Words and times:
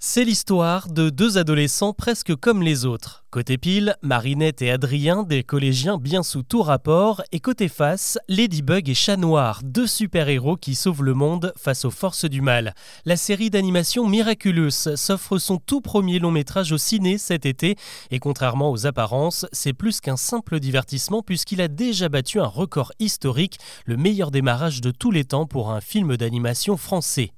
C'est 0.00 0.22
l'histoire 0.22 0.88
de 0.88 1.10
deux 1.10 1.38
adolescents 1.38 1.92
presque 1.92 2.36
comme 2.36 2.62
les 2.62 2.84
autres. 2.84 3.24
Côté 3.30 3.58
pile, 3.58 3.94
Marinette 4.00 4.62
et 4.62 4.70
Adrien, 4.70 5.22
des 5.22 5.42
collégiens 5.42 5.98
bien 5.98 6.22
sous 6.22 6.42
tout 6.42 6.62
rapport, 6.62 7.22
et 7.30 7.40
côté 7.40 7.68
face, 7.68 8.18
Ladybug 8.26 8.88
et 8.88 8.94
Chat 8.94 9.18
Noir, 9.18 9.60
deux 9.62 9.86
super-héros 9.86 10.56
qui 10.56 10.74
sauvent 10.74 11.02
le 11.02 11.12
monde 11.12 11.52
face 11.54 11.84
aux 11.84 11.90
forces 11.90 12.24
du 12.24 12.40
mal. 12.40 12.74
La 13.04 13.18
série 13.18 13.50
d'animation 13.50 14.08
Miraculous 14.08 14.70
s'offre 14.70 15.36
son 15.36 15.58
tout 15.58 15.82
premier 15.82 16.20
long 16.20 16.30
métrage 16.30 16.72
au 16.72 16.78
ciné 16.78 17.18
cet 17.18 17.44
été, 17.44 17.76
et 18.10 18.18
contrairement 18.18 18.70
aux 18.70 18.86
apparences, 18.86 19.44
c'est 19.52 19.74
plus 19.74 20.00
qu'un 20.00 20.16
simple 20.16 20.58
divertissement 20.58 21.20
puisqu'il 21.20 21.60
a 21.60 21.68
déjà 21.68 22.08
battu 22.08 22.40
un 22.40 22.46
record 22.46 22.92
historique, 22.98 23.58
le 23.84 23.98
meilleur 23.98 24.30
démarrage 24.30 24.80
de 24.80 24.90
tous 24.90 25.10
les 25.10 25.26
temps 25.26 25.44
pour 25.44 25.70
un 25.70 25.82
film 25.82 26.16
d'animation 26.16 26.78
français. 26.78 27.32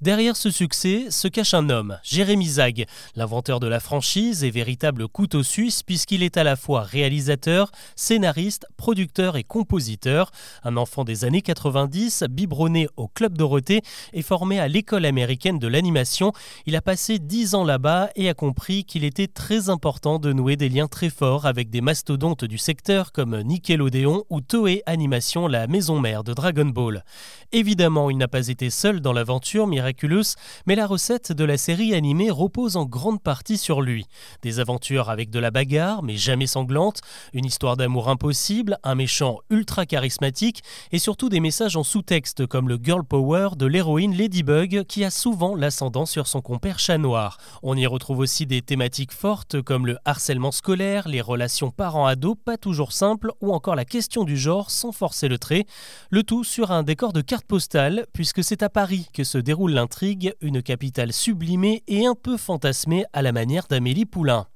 Derrière 0.00 0.36
ce 0.36 0.50
succès 0.50 1.06
se 1.10 1.28
cache 1.28 1.54
un 1.54 1.68
homme, 1.68 1.98
Jérémy 2.02 2.46
Zag, 2.46 2.86
l'inventeur 3.16 3.60
de 3.60 3.68
la 3.68 3.80
franchise 3.80 4.44
et 4.44 4.50
véritable 4.50 5.08
couteau 5.08 5.31
suisse 5.40 5.82
puisqu'il 5.82 6.22
est 6.22 6.36
à 6.36 6.44
la 6.44 6.56
fois 6.56 6.82
réalisateur, 6.82 7.70
scénariste, 7.96 8.66
producteur 8.76 9.36
et 9.36 9.44
compositeur. 9.44 10.30
Un 10.64 10.76
enfant 10.76 11.04
des 11.04 11.24
années 11.24 11.40
90, 11.40 12.24
biberonné 12.28 12.88
au 12.96 13.08
Club 13.08 13.38
Dorothée 13.38 13.82
et 14.12 14.22
formé 14.22 14.58
à 14.58 14.68
l'école 14.68 15.06
américaine 15.06 15.58
de 15.58 15.68
l'animation, 15.68 16.32
il 16.66 16.76
a 16.76 16.82
passé 16.82 17.18
dix 17.18 17.54
ans 17.54 17.64
là-bas 17.64 18.10
et 18.16 18.28
a 18.28 18.34
compris 18.34 18.84
qu'il 18.84 19.04
était 19.04 19.28
très 19.28 19.70
important 19.70 20.18
de 20.18 20.32
nouer 20.32 20.56
des 20.56 20.68
liens 20.68 20.88
très 20.88 21.10
forts 21.10 21.46
avec 21.46 21.70
des 21.70 21.80
mastodontes 21.80 22.44
du 22.44 22.58
secteur 22.58 23.12
comme 23.12 23.40
Nickelodeon 23.40 24.24
ou 24.28 24.40
Toei 24.40 24.82
Animation, 24.86 25.46
la 25.46 25.66
maison 25.66 26.00
mère 26.00 26.24
de 26.24 26.34
Dragon 26.34 26.66
Ball. 26.66 27.04
Évidemment, 27.52 28.10
il 28.10 28.16
n'a 28.16 28.28
pas 28.28 28.48
été 28.48 28.70
seul 28.70 29.00
dans 29.00 29.12
l'aventure 29.12 29.66
Miraculous, 29.66 30.34
mais 30.66 30.74
la 30.74 30.86
recette 30.86 31.32
de 31.32 31.44
la 31.44 31.58
série 31.58 31.94
animée 31.94 32.30
repose 32.30 32.76
en 32.76 32.86
grande 32.86 33.22
partie 33.22 33.58
sur 33.58 33.82
lui. 33.82 34.06
Des 34.42 34.58
aventures 34.58 35.10
avec 35.10 35.21
avec 35.22 35.30
de 35.30 35.38
la 35.38 35.52
bagarre, 35.52 36.02
mais 36.02 36.16
jamais 36.16 36.48
sanglante, 36.48 37.00
une 37.32 37.44
histoire 37.44 37.76
d'amour 37.76 38.08
impossible, 38.08 38.76
un 38.82 38.96
méchant 38.96 39.38
ultra 39.50 39.86
charismatique, 39.86 40.64
et 40.90 40.98
surtout 40.98 41.28
des 41.28 41.38
messages 41.38 41.76
en 41.76 41.84
sous-texte 41.84 42.44
comme 42.48 42.68
le 42.68 42.76
girl 42.82 43.04
power 43.04 43.50
de 43.56 43.66
l'héroïne 43.66 44.16
Ladybug 44.16 44.82
qui 44.88 45.04
a 45.04 45.10
souvent 45.10 45.54
l'ascendant 45.54 46.06
sur 46.06 46.26
son 46.26 46.40
compère 46.40 46.80
chat 46.80 46.98
noir. 46.98 47.38
On 47.62 47.76
y 47.76 47.86
retrouve 47.86 48.18
aussi 48.18 48.44
des 48.46 48.62
thématiques 48.62 49.12
fortes 49.12 49.62
comme 49.62 49.86
le 49.86 49.96
harcèlement 50.04 50.50
scolaire, 50.50 51.06
les 51.06 51.20
relations 51.20 51.70
parents-ados 51.70 52.36
pas 52.44 52.56
toujours 52.56 52.90
simples, 52.90 53.30
ou 53.40 53.52
encore 53.52 53.76
la 53.76 53.84
question 53.84 54.24
du 54.24 54.36
genre 54.36 54.72
sans 54.72 54.90
forcer 54.90 55.28
le 55.28 55.38
trait, 55.38 55.66
le 56.10 56.24
tout 56.24 56.42
sur 56.42 56.72
un 56.72 56.82
décor 56.82 57.12
de 57.12 57.20
carte 57.20 57.46
postale, 57.46 58.06
puisque 58.12 58.42
c'est 58.42 58.64
à 58.64 58.68
Paris 58.68 59.06
que 59.14 59.22
se 59.22 59.38
déroule 59.38 59.74
l'intrigue, 59.74 60.34
une 60.40 60.62
capitale 60.62 61.12
sublimée 61.12 61.84
et 61.86 62.06
un 62.06 62.16
peu 62.16 62.36
fantasmée 62.36 63.04
à 63.12 63.22
la 63.22 63.30
manière 63.30 63.68
d'Amélie 63.68 64.04
Poulain. 64.04 64.48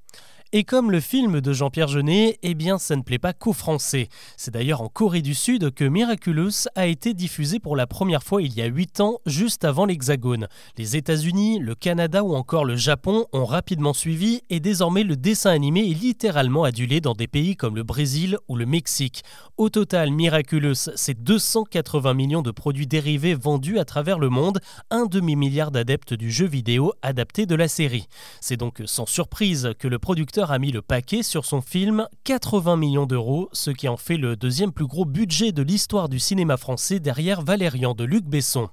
Et 0.53 0.63
comme 0.63 0.93
le 0.93 1.01
film 1.01 1.41
de 1.41 1.53
Jean-Pierre 1.53 1.89
Jeunet, 1.89 2.39
eh 2.45 2.55
bien 2.55 2.79
ça 2.79 2.95
ne 2.95 3.03
plaît 3.03 3.19
pas 3.19 3.33
qu'aux 3.33 3.53
Français. 3.53 4.09
C'est 4.37 4.53
d'ailleurs 4.53 4.81
en 4.81 4.89
Corée 4.89 5.21
du 5.21 5.35
Sud 5.35 5.75
que 5.75 5.85
Miraculous 5.85 6.69
a 6.77 6.87
été 6.87 7.15
diffusé 7.15 7.59
pour 7.59 7.75
la 7.75 7.89
première 7.89 8.23
fois 8.23 8.43
il 8.43 8.55
y 8.55 8.63
a 8.63 8.67
8 8.67 9.01
ans, 9.01 9.19
juste 9.27 9.65
avant 9.65 9.87
l'Hexagone. 9.87 10.47
Les 10.79 10.97
États-Unis, 10.97 11.59
le 11.59 11.75
Canada 11.75 12.23
ou 12.23 12.37
encore 12.37 12.65
le 12.65 12.77
Japon 12.77 13.27
ont 13.33 13.45
rapidement 13.45 13.93
suivi 13.93 14.41
et 14.49 14.61
désormais 14.61 15.03
le 15.03 15.17
dessin 15.17 15.51
animé 15.51 15.81
est 15.81 16.01
littéralement 16.01 16.63
adulé 16.63 17.01
dans 17.01 17.15
des 17.15 17.27
pays 17.27 17.57
comme 17.57 17.75
le 17.75 17.83
Brésil 17.83 18.39
ou 18.47 18.55
le 18.55 18.67
Mexique. 18.67 19.25
Au 19.57 19.69
total, 19.69 20.13
Miraculous, 20.13 20.91
c'est 20.95 21.21
280 21.21 22.15
millions 22.15 22.43
de 22.43 22.53
produits 22.53 22.87
dérivés 22.87 23.35
vendus 23.35 23.81
à 23.81 23.85
travers 23.85 24.21
le 24.21 24.29
monde, 24.29 24.61
un 24.91 25.07
demi-milliard 25.07 25.73
d'adeptes 25.73 26.15
du 26.15 26.31
jeu 26.31 26.47
vidéo 26.47 26.93
adapté 27.03 27.47
de 27.47 27.57
la 27.57 27.67
série. 27.67 28.07
C'est 28.41 28.57
donc 28.57 28.81
sans 28.87 29.07
surprise 29.07 29.73
que 29.81 29.89
le 29.89 29.99
producteur 29.99 30.36
a 30.39 30.59
mis 30.59 30.71
le 30.71 30.83
paquet 30.83 31.23
sur 31.23 31.45
son 31.45 31.63
film 31.63 32.07
80 32.25 32.77
millions 32.77 33.07
d'euros, 33.07 33.49
ce 33.53 33.71
qui 33.71 33.89
en 33.89 33.97
fait 33.97 34.19
le 34.19 34.37
deuxième 34.37 34.73
plus 34.73 34.87
gros 34.87 35.07
budget 35.07 35.53
de 35.53 35.63
l'histoire 35.63 36.09
du 36.09 36.19
cinéma 36.19 36.57
français 36.57 37.01
derrière 37.01 37.43
Valérian 37.43 37.95
de 37.95 38.05
Luc 38.05 38.25
Besson. 38.25 38.69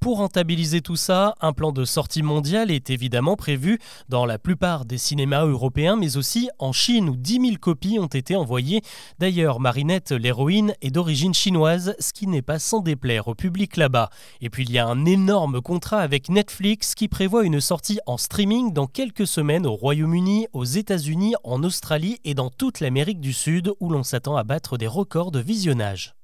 Pour 0.00 0.18
rentabiliser 0.18 0.80
tout 0.80 0.94
ça, 0.94 1.34
un 1.40 1.52
plan 1.52 1.72
de 1.72 1.84
sortie 1.84 2.22
mondiale 2.22 2.70
est 2.70 2.88
évidemment 2.88 3.34
prévu 3.34 3.80
dans 4.08 4.26
la 4.26 4.38
plupart 4.38 4.84
des 4.84 4.96
cinémas 4.96 5.44
européens, 5.44 5.96
mais 5.96 6.16
aussi 6.16 6.48
en 6.60 6.72
Chine 6.72 7.08
où 7.08 7.16
10 7.16 7.40
000 7.40 7.56
copies 7.60 7.98
ont 7.98 8.06
été 8.06 8.36
envoyées. 8.36 8.82
D'ailleurs, 9.18 9.58
Marinette, 9.58 10.12
l'héroïne, 10.12 10.74
est 10.82 10.92
d'origine 10.92 11.34
chinoise, 11.34 11.96
ce 11.98 12.12
qui 12.12 12.28
n'est 12.28 12.42
pas 12.42 12.60
sans 12.60 12.78
déplaire 12.78 13.26
au 13.26 13.34
public 13.34 13.76
là-bas. 13.76 14.10
Et 14.40 14.50
puis 14.50 14.62
il 14.62 14.70
y 14.70 14.78
a 14.78 14.86
un 14.86 15.04
énorme 15.04 15.60
contrat 15.60 16.00
avec 16.00 16.28
Netflix 16.28 16.94
qui 16.94 17.08
prévoit 17.08 17.44
une 17.44 17.60
sortie 17.60 17.98
en 18.06 18.18
streaming 18.18 18.72
dans 18.72 18.86
quelques 18.86 19.26
semaines 19.26 19.66
au 19.66 19.74
Royaume-Uni, 19.74 20.46
aux 20.52 20.64
En 21.42 21.62
Australie 21.62 22.18
et 22.24 22.34
dans 22.34 22.50
toute 22.50 22.80
l'Amérique 22.80 23.20
du 23.20 23.32
Sud 23.32 23.72
où 23.80 23.88
l'on 23.88 24.02
s'attend 24.02 24.36
à 24.36 24.44
battre 24.44 24.76
des 24.76 24.86
records 24.86 25.30
de 25.30 25.40
visionnage. 25.40 26.17